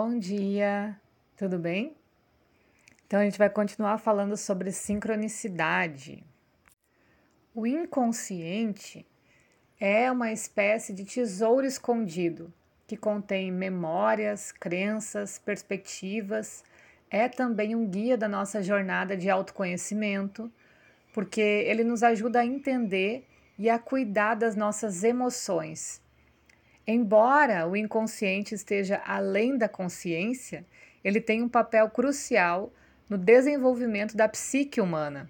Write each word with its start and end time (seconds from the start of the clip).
Bom 0.00 0.16
dia, 0.16 0.96
tudo 1.36 1.58
bem? 1.58 1.96
Então 3.04 3.18
a 3.18 3.24
gente 3.24 3.36
vai 3.36 3.50
continuar 3.50 3.98
falando 3.98 4.36
sobre 4.36 4.70
sincronicidade. 4.70 6.22
O 7.52 7.66
inconsciente 7.66 9.04
é 9.80 10.08
uma 10.08 10.30
espécie 10.30 10.92
de 10.92 11.04
tesouro 11.04 11.66
escondido 11.66 12.54
que 12.86 12.96
contém 12.96 13.50
memórias, 13.50 14.52
crenças, 14.52 15.36
perspectivas, 15.36 16.62
é 17.10 17.28
também 17.28 17.74
um 17.74 17.84
guia 17.84 18.16
da 18.16 18.28
nossa 18.28 18.62
jornada 18.62 19.16
de 19.16 19.28
autoconhecimento, 19.28 20.48
porque 21.12 21.40
ele 21.40 21.82
nos 21.82 22.04
ajuda 22.04 22.38
a 22.38 22.46
entender 22.46 23.26
e 23.58 23.68
a 23.68 23.80
cuidar 23.80 24.36
das 24.36 24.54
nossas 24.54 25.02
emoções 25.02 26.00
Embora 26.90 27.68
o 27.68 27.76
inconsciente 27.76 28.54
esteja 28.54 29.02
além 29.04 29.58
da 29.58 29.68
consciência, 29.68 30.64
ele 31.04 31.20
tem 31.20 31.42
um 31.42 31.48
papel 31.48 31.90
crucial 31.90 32.72
no 33.10 33.18
desenvolvimento 33.18 34.16
da 34.16 34.26
psique 34.26 34.80
humana. 34.80 35.28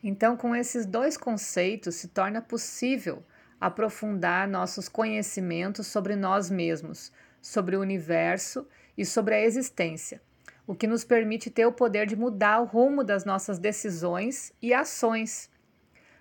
Então, 0.00 0.36
com 0.36 0.54
esses 0.54 0.86
dois 0.86 1.16
conceitos, 1.16 1.96
se 1.96 2.06
torna 2.06 2.40
possível 2.40 3.24
aprofundar 3.60 4.46
nossos 4.46 4.88
conhecimentos 4.88 5.88
sobre 5.88 6.14
nós 6.14 6.48
mesmos, 6.48 7.10
sobre 7.42 7.74
o 7.74 7.80
universo 7.80 8.68
e 8.96 9.04
sobre 9.04 9.34
a 9.34 9.40
existência, 9.40 10.22
o 10.64 10.76
que 10.76 10.86
nos 10.86 11.02
permite 11.02 11.50
ter 11.50 11.66
o 11.66 11.72
poder 11.72 12.06
de 12.06 12.14
mudar 12.14 12.60
o 12.60 12.66
rumo 12.66 13.02
das 13.02 13.24
nossas 13.24 13.58
decisões 13.58 14.52
e 14.62 14.72
ações. 14.72 15.50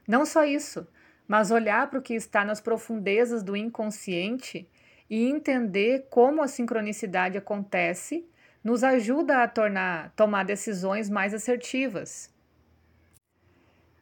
Não 0.08 0.26
só 0.26 0.44
isso, 0.44 0.88
mas 1.28 1.52
olhar 1.52 1.90
para 1.90 2.00
o 2.00 2.02
que 2.02 2.14
está 2.14 2.46
nas 2.46 2.62
profundezas 2.62 3.44
do 3.44 3.56
inconsciente 3.56 4.68
e 5.10 5.26
entender 5.28 6.08
como 6.10 6.42
a 6.42 6.48
sincronicidade 6.48 7.38
acontece 7.38 8.28
nos 8.64 8.84
ajuda 8.84 9.44
a 9.44 9.48
tornar 9.48 10.12
tomar 10.16 10.44
decisões 10.44 11.10
mais 11.10 11.34
assertivas. 11.34 12.34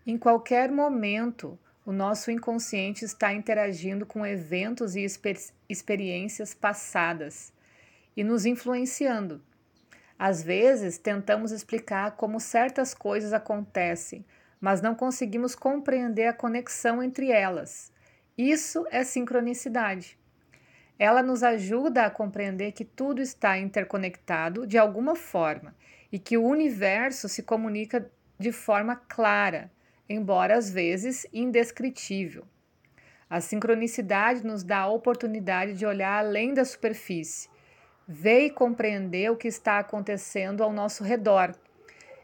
Em 0.08 0.18
qualquer 0.18 0.72
momento, 0.72 1.60
o 1.86 1.92
nosso 1.92 2.32
inconsciente 2.32 3.04
está 3.04 3.34
interagindo 3.34 4.06
com 4.06 4.26
eventos 4.26 4.96
e 4.96 5.02
exper 5.02 5.38
experiências 5.68 6.54
passadas 6.54 7.52
e 8.16 8.24
nos 8.24 8.46
influenciando. 8.46 9.42
Às 10.18 10.42
vezes, 10.42 10.98
tentamos 10.98 11.52
explicar 11.52 12.12
como 12.12 12.40
certas 12.40 12.94
coisas 12.94 13.34
acontecem, 13.34 14.26
mas 14.64 14.82
não 14.82 14.96
conseguimos 14.96 15.56
compreender 15.56 16.26
a 16.26 16.32
conexão 16.32 17.04
entre 17.04 17.30
elas. 17.30 17.92
Isso 18.38 18.88
é 18.90 19.04
sincronicidade. 19.04 20.18
Ela 20.98 21.22
nos 21.22 21.44
ajuda 21.44 22.06
a 22.06 22.10
compreender 22.10 22.72
que 22.72 22.86
tudo 22.86 23.22
está 23.22 23.58
interconectado 23.58 24.66
de 24.66 24.78
alguma 24.78 25.18
forma 25.18 25.76
e 26.10 26.18
que 26.18 26.38
o 26.38 26.46
universo 26.46 27.28
se 27.28 27.44
comunica 27.44 28.10
de 28.40 28.54
forma 28.54 28.96
clara, 28.96 29.70
embora 30.08 30.56
às 30.56 30.72
vezes 30.72 31.28
indescritível. 31.34 32.46
A 33.30 33.42
sincronicidade 33.42 34.46
nos 34.46 34.64
dá 34.64 34.78
a 34.78 34.88
oportunidade 34.88 35.74
de 35.74 35.86
olhar 35.86 36.20
além 36.20 36.54
da 36.54 36.64
superfície, 36.64 37.50
ver 38.08 38.46
e 38.46 38.50
compreender 38.50 39.30
o 39.30 39.36
que 39.36 39.50
está 39.50 39.80
acontecendo 39.80 40.64
ao 40.64 40.72
nosso 40.72 41.04
redor 41.04 41.54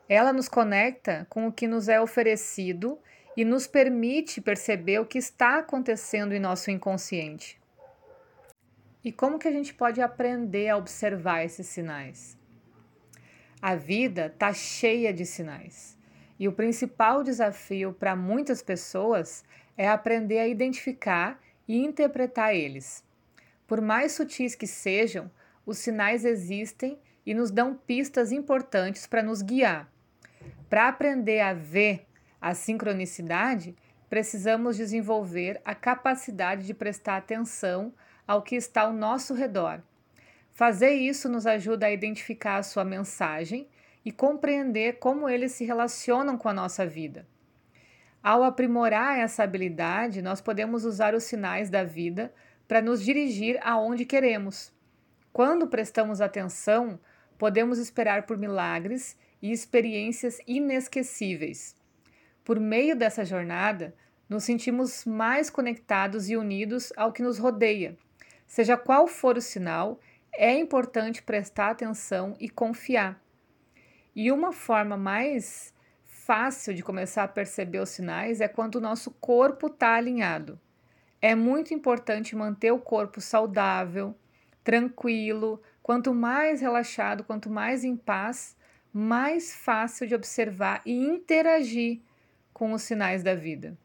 ela 0.10 0.34
nos 0.34 0.50
conecta 0.50 1.28
com 1.30 1.48
o 1.48 1.52
que 1.54 1.68
nos 1.68 1.88
é 1.88 2.02
oferecido 2.02 2.98
e 3.38 3.46
nos 3.46 3.68
permite 3.68 4.42
perceber 4.42 5.00
o 5.00 5.06
que 5.06 5.20
está 5.20 5.60
acontecendo 5.60 6.34
em 6.34 6.40
nosso 6.40 6.72
inconsciente. 6.72 7.62
E 9.04 9.12
como 9.12 9.38
que 9.38 9.48
a 9.48 9.52
gente 9.52 9.74
pode 9.74 10.02
aprender 10.02 10.68
a 10.68 10.78
observar 10.78 11.46
esses 11.46 11.68
sinais? 11.68 12.36
A 13.62 13.76
vida 13.76 14.26
está 14.26 14.52
cheia 14.52 15.14
de 15.14 15.26
sinais. 15.26 15.98
E 16.40 16.48
o 16.48 16.54
principal 16.54 17.24
desafio 17.24 17.94
para 17.94 18.16
muitas 18.16 18.62
pessoas 18.64 19.44
é 19.78 19.88
aprender 19.88 20.40
a 20.40 20.48
identificar 20.48 21.40
e 21.68 21.78
interpretar 21.78 22.56
eles. 22.56 23.04
Por 23.68 23.80
mais 23.80 24.14
sutis 24.14 24.56
que 24.56 24.66
sejam, 24.66 25.30
os 25.66 25.78
sinais 25.78 26.26
existem 26.26 26.98
e 27.26 27.34
nos 27.34 27.52
dão 27.52 27.76
pistas 27.76 28.32
importantes 28.32 29.06
para 29.06 29.22
nos 29.22 29.42
guiar. 29.42 29.88
Para 30.70 30.88
aprender 30.88 31.40
a 31.40 31.54
ver 31.54 32.06
a 32.40 32.54
sincronicidade, 32.54 33.76
precisamos 34.10 34.78
desenvolver 34.78 35.60
a 35.66 35.74
capacidade 35.74 36.66
de 36.66 36.74
prestar 36.74 37.18
atenção 37.18 37.92
ao 38.28 38.44
que 38.44 38.56
está 38.56 38.82
ao 38.82 38.94
nosso 38.94 39.34
redor. 39.34 39.82
Fazer 40.52 40.92
isso 40.92 41.28
nos 41.28 41.48
ajuda 41.48 41.88
a 41.88 41.92
identificar 41.92 42.58
a 42.58 42.64
sua 42.64 42.84
mensagem 42.84 43.68
e 44.06 44.12
compreender 44.12 45.00
como 45.00 45.28
eles 45.28 45.54
se 45.54 45.66
relacionam 45.66 46.38
com 46.38 46.48
a 46.48 46.54
nossa 46.54 46.86
vida. 46.86 47.26
Ao 48.22 48.44
aprimorar 48.44 49.18
essa 49.18 49.44
habilidade, 49.44 50.22
nós 50.22 50.42
podemos 50.42 50.86
usar 50.86 51.16
os 51.16 51.24
sinais 51.24 51.70
da 51.70 51.84
vida 51.84 52.32
para 52.68 52.82
nos 52.82 53.04
dirigir 53.04 53.58
aonde 53.64 54.06
queremos. 54.06 54.72
Quando 55.34 55.68
prestamos 55.68 56.22
atenção, 56.22 57.00
podemos 57.38 57.80
esperar 57.80 58.24
por 58.24 58.38
milagres 58.38 59.18
e 59.42 59.52
experiências 59.52 60.40
inesquecíveis. 60.48 61.76
Por 62.44 62.60
meio 62.60 62.96
dessa 62.96 63.24
jornada, 63.24 63.94
nos 64.28 64.44
sentimos 64.44 65.06
mais 65.06 65.50
conectados 65.50 66.30
e 66.30 66.38
unidos 66.38 66.94
ao 66.96 67.12
que 67.12 67.24
nos 67.24 67.38
rodeia. 67.38 67.98
Seja 68.46 68.78
qual 68.78 69.08
for 69.08 69.38
o 69.38 69.42
sinal, 69.42 70.00
é 70.34 70.54
importante 70.58 71.24
prestar 71.24 71.72
atenção 71.72 72.36
e 72.40 72.50
confiar. 72.50 73.22
E 74.16 74.32
uma 74.32 74.52
forma 74.52 74.98
mais 74.98 75.74
fácil 76.06 76.74
de 76.74 76.84
começar 76.84 77.24
a 77.24 77.28
perceber 77.28 77.80
os 77.80 77.90
sinais 77.90 78.42
é 78.42 78.48
quando 78.48 78.76
o 78.76 78.82
nosso 78.82 79.12
corpo 79.12 79.68
está 79.68 79.96
alinhado. 79.96 80.60
É 81.22 81.36
muito 81.36 81.74
importante 81.74 82.36
manter 82.36 82.72
o 82.72 82.80
corpo 82.80 83.20
saudável, 83.20 84.16
tranquilo. 84.64 85.62
Quanto 85.82 86.14
mais 86.14 86.62
relaxado, 86.62 87.24
quanto 87.24 87.50
mais 87.50 87.84
em 87.84 87.96
paz, 87.96 88.56
mais 88.94 89.54
fácil 89.54 90.08
de 90.08 90.16
observar 90.16 90.82
e 90.86 90.94
interagir 90.94 92.02
com 92.54 92.74
os 92.74 92.82
sinais 92.82 93.24
da 93.24 93.36
vida. 93.36 93.78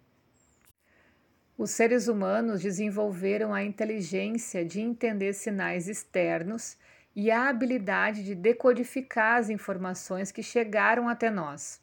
Os 1.57 1.71
seres 1.71 2.09
humanos 2.09 2.63
desenvolveram 2.63 3.55
a 3.55 3.63
inteligência 3.63 4.65
de 4.65 4.81
entender 4.81 5.33
sinais 5.35 5.87
externos 5.89 6.77
e 7.15 7.31
a 7.31 7.49
habilidade 7.49 8.25
de 8.25 8.35
decodificar 8.35 9.39
as 9.39 9.49
informações 9.49 10.33
que 10.33 10.43
chegaram 10.43 11.09
até 11.09 11.31
nós. 11.31 11.81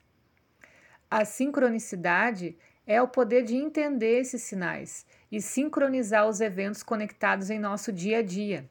A 1.09 1.23
sincronicidade 1.23 2.57
é 2.85 3.01
o 3.01 3.07
poder 3.07 3.43
de 3.43 3.55
entender 3.55 4.19
esses 4.19 4.41
sinais 4.41 5.05
e 5.31 5.41
sincronizar 5.41 6.27
os 6.27 6.41
eventos 6.41 6.83
conectados 6.83 7.49
em 7.49 7.59
nosso 7.59 7.93
dia 7.93 8.19
a 8.19 8.21
dia. 8.21 8.69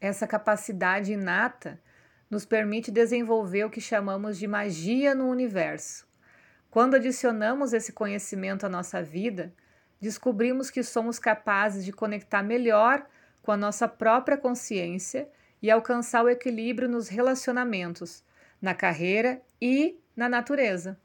Essa 0.00 0.26
capacidade 0.26 1.12
inata 1.12 1.80
nos 2.30 2.44
permite 2.44 2.92
desenvolver 2.92 3.64
o 3.64 3.70
que 3.70 3.80
chamamos 3.80 4.38
de 4.38 4.46
magia 4.46 5.14
no 5.14 5.28
universo. 5.28 6.06
Quando 6.70 6.94
adicionamos 6.94 7.72
esse 7.72 7.92
conhecimento 7.92 8.64
à 8.64 8.68
nossa 8.68 9.02
vida, 9.02 9.52
descobrimos 10.00 10.70
que 10.70 10.84
somos 10.84 11.18
capazes 11.18 11.84
de 11.84 11.92
conectar 11.92 12.42
melhor 12.44 13.04
com 13.42 13.50
a 13.50 13.56
nossa 13.56 13.88
própria 13.88 14.36
consciência 14.36 15.28
e 15.60 15.70
alcançar 15.70 16.24
o 16.24 16.28
equilíbrio 16.28 16.88
nos 16.88 17.08
relacionamentos, 17.08 18.22
na 18.62 18.74
carreira 18.74 19.42
e 19.60 19.98
na 20.14 20.28
natureza. 20.28 20.96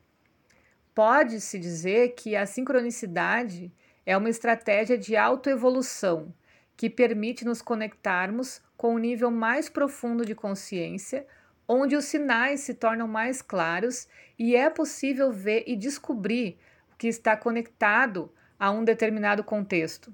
Pode-se 0.93 1.57
dizer 1.57 2.09
que 2.09 2.35
a 2.35 2.45
sincronicidade 2.45 3.73
é 4.05 4.15
uma 4.15 4.29
estratégia 4.29 4.97
de 4.97 5.17
autoevolução 5.17 6.31
que 6.75 6.89
permite 6.89 7.45
nos 7.45 7.61
conectarmos 7.61 8.61
com 8.75 8.95
um 8.95 8.99
nível 8.99 9.31
mais 9.31 9.69
profundo 9.69 10.25
de 10.25 10.35
consciência, 10.35 11.25
onde 11.67 11.95
os 11.95 12.05
sinais 12.05 12.61
se 12.61 12.73
tornam 12.73 13.07
mais 13.07 13.41
claros 13.41 14.07
e 14.37 14.55
é 14.55 14.69
possível 14.69 15.31
ver 15.31 15.63
e 15.65 15.75
descobrir 15.75 16.57
o 16.93 16.95
que 16.95 17.07
está 17.07 17.35
conectado 17.35 18.31
a 18.59 18.71
um 18.71 18.83
determinado 18.83 19.43
contexto. 19.43 20.13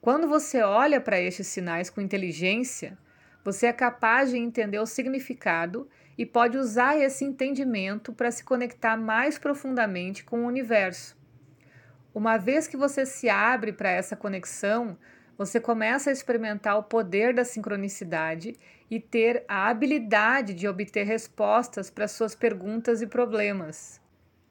Quando 0.00 0.28
você 0.28 0.62
olha 0.62 1.00
para 1.00 1.20
estes 1.20 1.46
sinais 1.46 1.90
com 1.90 2.00
inteligência, 2.00 2.96
você 3.44 3.66
é 3.66 3.72
capaz 3.72 4.30
de 4.30 4.38
entender 4.38 4.78
o 4.78 4.86
significado 4.86 5.88
e 6.16 6.26
pode 6.26 6.58
usar 6.58 6.98
esse 6.98 7.24
entendimento 7.24 8.12
para 8.12 8.30
se 8.30 8.44
conectar 8.44 8.96
mais 8.96 9.38
profundamente 9.38 10.24
com 10.24 10.44
o 10.44 10.46
universo. 10.46 11.18
Uma 12.14 12.36
vez 12.36 12.66
que 12.66 12.76
você 12.76 13.06
se 13.06 13.28
abre 13.28 13.72
para 13.72 13.90
essa 13.90 14.16
conexão, 14.16 14.98
você 15.40 15.58
começa 15.58 16.10
a 16.10 16.12
experimentar 16.12 16.76
o 16.76 16.82
poder 16.82 17.32
da 17.32 17.46
sincronicidade 17.46 18.54
e 18.90 19.00
ter 19.00 19.42
a 19.48 19.70
habilidade 19.70 20.52
de 20.52 20.68
obter 20.68 21.04
respostas 21.04 21.88
para 21.88 22.06
suas 22.06 22.34
perguntas 22.34 23.00
e 23.00 23.06
problemas. 23.06 24.02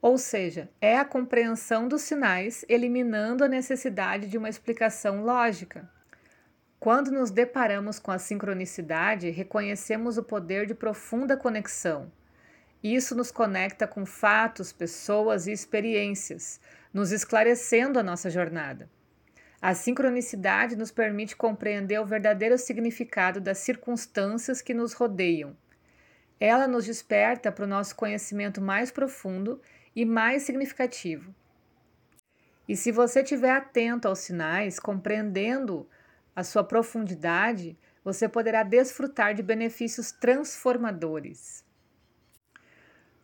Ou 0.02 0.18
seja, 0.18 0.68
é 0.82 0.98
a 0.98 1.06
compreensão 1.06 1.88
dos 1.88 2.02
sinais 2.02 2.66
eliminando 2.68 3.44
a 3.44 3.48
necessidade 3.48 4.26
de 4.26 4.36
uma 4.36 4.50
explicação 4.50 5.24
lógica. 5.24 5.88
Quando 6.80 7.12
nos 7.12 7.30
deparamos 7.30 8.00
com 8.00 8.10
a 8.10 8.18
sincronicidade, 8.18 9.30
reconhecemos 9.30 10.18
o 10.18 10.24
poder 10.24 10.66
de 10.66 10.74
profunda 10.74 11.38
conexão. 11.38 12.12
Isso 12.82 13.14
nos 13.14 13.30
conecta 13.32 13.86
com 13.86 14.08
fatos, 14.08 14.74
pessoas 14.74 15.46
e 15.46 15.52
experiências, 15.52 16.60
nos 16.92 17.12
esclarecendo 17.12 18.00
a 18.00 18.04
nossa 18.04 18.28
jornada. 18.32 18.90
A 19.62 19.74
sincronicidade 19.74 20.78
nos 20.78 20.90
permite 20.90 21.36
compreender 21.36 22.00
o 22.00 22.06
verdadeiro 22.06 22.58
significado 22.58 23.42
das 23.42 23.58
circunstâncias 23.58 24.62
que 24.62 24.74
nos 24.74 24.94
rodeiam. 24.94 25.56
Ela 26.40 26.66
nos 26.66 26.86
desperta 26.86 27.52
para 27.52 27.66
o 27.66 27.68
nosso 27.68 27.94
conhecimento 27.96 28.62
mais 28.62 28.90
profundo 28.90 29.62
e 29.94 30.06
mais 30.06 30.44
significativo. 30.44 31.36
E 32.70 32.78
se 32.78 32.90
você 32.90 33.22
estiver 33.22 33.52
atento 33.52 34.08
aos 34.08 34.20
sinais, 34.20 34.80
compreendendo 34.80 35.90
a 36.34 36.44
sua 36.44 36.64
profundidade, 36.64 37.78
você 38.02 38.30
poderá 38.30 38.64
desfrutar 38.64 39.34
de 39.34 39.44
benefícios 39.44 40.12
transformadores. 40.12 41.66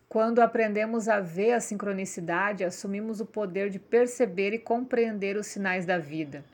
Quando 0.08 0.40
aprendemos 0.40 1.08
a 1.08 1.20
ver 1.20 1.54
a 1.54 1.60
sincronicidade, 1.60 2.64
assumimos 2.64 3.20
o 3.20 3.26
poder 3.26 3.70
de 3.70 3.80
perceber 3.80 4.54
e 4.54 4.60
compreender 4.60 5.36
os 5.36 5.48
sinais 5.48 5.86
da 5.86 5.98
vida. 5.98 6.46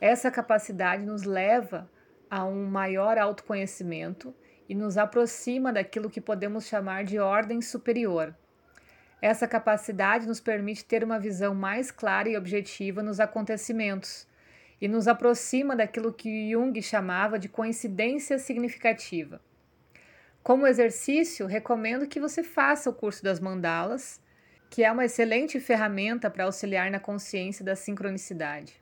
Essa 0.00 0.30
capacidade 0.30 1.04
nos 1.04 1.22
leva 1.22 1.90
a 2.30 2.44
um 2.44 2.66
maior 2.66 3.16
autoconhecimento 3.16 4.34
e 4.68 4.74
nos 4.74 4.96
aproxima 4.96 5.72
daquilo 5.72 6.10
que 6.10 6.20
podemos 6.20 6.66
chamar 6.66 7.04
de 7.04 7.18
ordem 7.18 7.60
superior. 7.60 8.34
Essa 9.20 9.48
capacidade 9.48 10.26
nos 10.26 10.40
permite 10.40 10.84
ter 10.84 11.02
uma 11.02 11.18
visão 11.18 11.54
mais 11.54 11.90
clara 11.90 12.28
e 12.28 12.36
objetiva 12.36 13.02
nos 13.02 13.18
acontecimentos 13.18 14.26
e 14.80 14.86
nos 14.86 15.08
aproxima 15.08 15.74
daquilo 15.74 16.12
que 16.12 16.50
Jung 16.50 16.80
chamava 16.82 17.38
de 17.38 17.48
coincidência 17.48 18.38
significativa. 18.38 19.40
Como 20.44 20.66
exercício, 20.66 21.46
recomendo 21.46 22.06
que 22.06 22.20
você 22.20 22.42
faça 22.42 22.90
o 22.90 22.92
curso 22.92 23.24
das 23.24 23.40
mandalas, 23.40 24.20
que 24.68 24.84
é 24.84 24.92
uma 24.92 25.06
excelente 25.06 25.58
ferramenta 25.58 26.30
para 26.30 26.44
auxiliar 26.44 26.90
na 26.90 27.00
consciência 27.00 27.64
da 27.64 27.74
sincronicidade. 27.74 28.74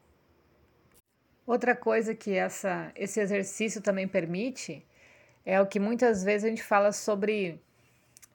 Outra 1.47 1.76
coisa 1.76 2.17
que 2.17 2.32
essa, 2.32 2.91
esse 2.97 3.20
exercício 3.20 3.81
também 3.81 4.09
permite 4.09 4.85
é 5.47 5.61
o 5.61 5.67
que 5.67 5.79
muitas 5.79 6.25
vezes 6.25 6.44
a 6.47 6.49
gente 6.49 6.64
fala 6.64 6.91
sobre 6.91 7.62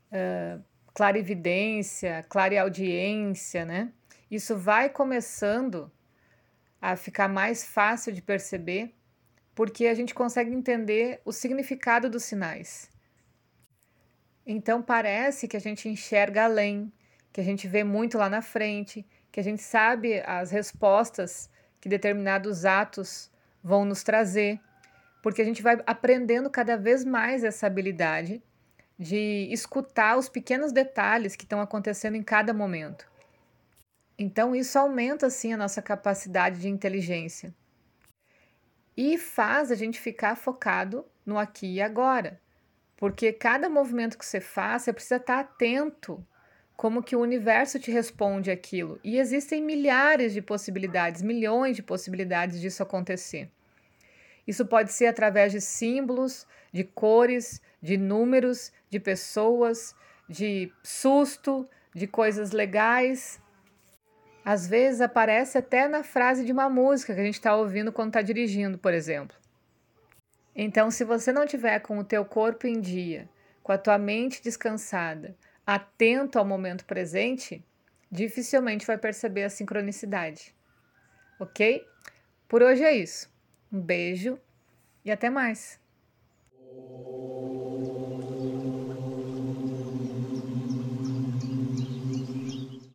uh, 0.09 0.63
clarividência, 0.94 2.25
clareaudiência, 2.30 3.65
né? 3.65 3.91
Isso 4.31 4.56
vai 4.56 4.88
começando 4.89 5.91
a 6.81 6.95
ficar 6.95 7.27
mais 7.27 7.65
fácil 7.65 8.13
de 8.13 8.21
perceber 8.21 8.94
porque 9.53 9.88
a 9.88 9.94
gente 9.94 10.15
consegue 10.15 10.53
entender 10.53 11.19
o 11.25 11.33
significado 11.33 12.09
dos 12.09 12.23
sinais. 12.23 12.95
Então 14.49 14.81
parece 14.81 15.45
que 15.45 15.57
a 15.57 15.59
gente 15.59 15.89
enxerga 15.89 16.45
além, 16.45 16.89
que 17.33 17.41
a 17.41 17.44
gente 17.44 17.67
vê 17.67 17.83
muito 17.83 18.17
lá 18.17 18.29
na 18.29 18.41
frente, 18.41 19.05
que 19.29 19.41
a 19.41 19.44
gente 19.44 19.61
sabe 19.61 20.21
as 20.25 20.51
respostas 20.51 21.49
que 21.81 21.89
determinados 21.89 22.63
atos 22.63 23.29
vão 23.61 23.83
nos 23.83 24.03
trazer, 24.03 24.57
porque 25.21 25.41
a 25.41 25.45
gente 25.45 25.61
vai 25.61 25.77
aprendendo 25.85 26.49
cada 26.49 26.77
vez 26.77 27.03
mais 27.03 27.44
essa 27.44 27.67
habilidade 27.67 28.41
de 28.97 29.49
escutar 29.51 30.17
os 30.17 30.29
pequenos 30.29 30.71
detalhes 30.71 31.35
que 31.35 31.44
estão 31.44 31.59
acontecendo 31.59 32.15
em 32.15 32.23
cada 32.23 32.53
momento. 32.53 33.05
Então 34.17 34.55
isso 34.55 34.79
aumenta 34.79 35.27
assim 35.27 35.51
a 35.51 35.57
nossa 35.57 35.81
capacidade 35.81 36.61
de 36.61 36.69
inteligência 36.69 37.53
e 38.95 39.17
faz 39.17 39.71
a 39.71 39.75
gente 39.75 39.99
ficar 39.99 40.38
focado 40.38 41.05
no 41.25 41.38
aqui 41.38 41.75
e 41.75 41.81
agora. 41.81 42.39
Porque 42.97 43.31
cada 43.31 43.69
movimento 43.69 44.17
que 44.17 44.25
você 44.25 44.41
faz, 44.41 44.81
você 44.81 44.91
precisa 44.91 45.17
estar 45.17 45.39
atento 45.39 46.25
como 46.75 47.01
que 47.01 47.15
o 47.15 47.21
universo 47.21 47.79
te 47.79 47.91
responde 47.91 48.51
aquilo. 48.51 48.99
E 49.03 49.17
existem 49.17 49.61
milhares 49.61 50.33
de 50.33 50.41
possibilidades, 50.41 51.21
milhões 51.21 51.75
de 51.75 51.83
possibilidades 51.83 52.59
disso 52.59 52.83
acontecer. 52.83 53.49
Isso 54.47 54.65
pode 54.65 54.91
ser 54.94 55.07
através 55.07 55.51
de 55.51 55.59
símbolos, 55.59 56.47
de 56.71 56.83
cores, 56.83 57.61
de 57.81 57.97
números, 57.97 58.71
de 58.89 58.99
pessoas, 58.99 59.95
de 60.29 60.71
susto, 60.83 61.67
de 61.94 62.07
coisas 62.07 62.51
legais. 62.51 63.41
Às 64.45 64.67
vezes 64.67 65.01
aparece 65.01 65.57
até 65.57 65.88
na 65.88 66.03
frase 66.03 66.45
de 66.45 66.51
uma 66.51 66.69
música 66.69 67.13
que 67.13 67.19
a 67.19 67.23
gente 67.23 67.35
está 67.35 67.55
ouvindo 67.55 67.91
quando 67.91 68.09
está 68.09 68.21
dirigindo, 68.21 68.77
por 68.77 68.94
exemplo. 68.94 69.35
Então, 70.59 70.89
se 70.89 71.04
você 71.04 71.31
não 71.31 71.45
tiver 71.45 71.80
com 71.81 72.00
o 72.00 72.04
teu 72.04 72.25
corpo 72.25 72.65
em 72.65 72.81
dia, 72.81 73.30
com 73.62 73.71
a 73.71 73.77
tua 73.77 74.00
mente 74.00 74.42
descansada, 74.42 75.38
atento 75.63 76.39
ao 76.39 76.45
momento 76.45 76.83
presente, 76.83 77.63
dificilmente 78.12 78.88
vai 78.88 78.98
perceber 78.98 79.44
a 79.44 79.51
sincronicidade. 79.51 80.56
Ok? 81.39 81.86
Por 82.48 82.63
hoje 82.63 82.83
é 82.83 82.95
isso. 82.95 83.31
Um 83.71 83.80
beijo 83.80 84.39
e 85.06 85.12
até 85.12 85.30
mais. 85.30 85.80